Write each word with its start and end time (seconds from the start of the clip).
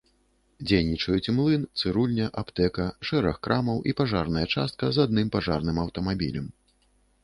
Дзейнічаюць 0.69 1.33
млын, 1.39 1.67
цырульня, 1.81 2.31
аптэка, 2.43 2.89
шэраг 3.11 3.35
крамаў 3.49 3.77
і 3.93 3.99
пажарная 4.03 4.47
частка 4.55 4.83
з 4.95 5.09
адным 5.09 5.27
пажарным 5.39 5.77
аўтамабілем. 5.87 6.55